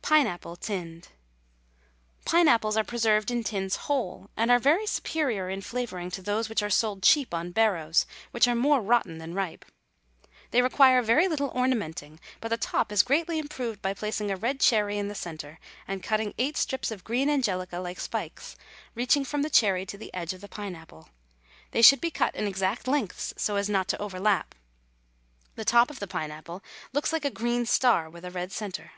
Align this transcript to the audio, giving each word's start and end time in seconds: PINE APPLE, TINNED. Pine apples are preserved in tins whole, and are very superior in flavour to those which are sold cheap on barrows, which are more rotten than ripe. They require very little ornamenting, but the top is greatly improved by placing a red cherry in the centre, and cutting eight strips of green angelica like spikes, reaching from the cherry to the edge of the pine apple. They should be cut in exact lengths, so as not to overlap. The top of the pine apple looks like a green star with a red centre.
PINE 0.00 0.26
APPLE, 0.26 0.56
TINNED. 0.56 1.08
Pine 2.24 2.48
apples 2.48 2.78
are 2.78 2.84
preserved 2.84 3.30
in 3.30 3.44
tins 3.44 3.76
whole, 3.76 4.30
and 4.38 4.50
are 4.50 4.58
very 4.58 4.86
superior 4.86 5.50
in 5.50 5.60
flavour 5.60 6.08
to 6.08 6.22
those 6.22 6.48
which 6.48 6.62
are 6.62 6.70
sold 6.70 7.02
cheap 7.02 7.34
on 7.34 7.50
barrows, 7.52 8.06
which 8.30 8.48
are 8.48 8.54
more 8.54 8.80
rotten 8.80 9.18
than 9.18 9.34
ripe. 9.34 9.66
They 10.50 10.62
require 10.62 11.02
very 11.02 11.28
little 11.28 11.50
ornamenting, 11.54 12.20
but 12.40 12.48
the 12.48 12.56
top 12.56 12.90
is 12.90 13.02
greatly 13.02 13.38
improved 13.38 13.82
by 13.82 13.92
placing 13.92 14.30
a 14.30 14.36
red 14.36 14.60
cherry 14.60 14.96
in 14.96 15.08
the 15.08 15.14
centre, 15.14 15.58
and 15.86 16.02
cutting 16.02 16.32
eight 16.38 16.56
strips 16.56 16.90
of 16.90 17.04
green 17.04 17.28
angelica 17.28 17.78
like 17.78 18.00
spikes, 18.00 18.56
reaching 18.94 19.26
from 19.26 19.42
the 19.42 19.50
cherry 19.50 19.84
to 19.84 19.98
the 19.98 20.14
edge 20.14 20.32
of 20.32 20.40
the 20.40 20.48
pine 20.48 20.74
apple. 20.74 21.10
They 21.72 21.82
should 21.82 22.00
be 22.00 22.10
cut 22.10 22.34
in 22.34 22.46
exact 22.46 22.88
lengths, 22.88 23.34
so 23.36 23.56
as 23.56 23.68
not 23.68 23.88
to 23.88 24.00
overlap. 24.00 24.54
The 25.56 25.66
top 25.66 25.90
of 25.90 26.00
the 26.00 26.08
pine 26.08 26.30
apple 26.30 26.62
looks 26.94 27.12
like 27.12 27.26
a 27.26 27.30
green 27.30 27.66
star 27.66 28.08
with 28.08 28.24
a 28.24 28.30
red 28.30 28.52
centre. 28.52 28.92